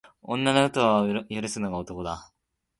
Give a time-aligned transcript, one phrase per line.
[0.23, 2.33] 女の嘘は許すのが男だ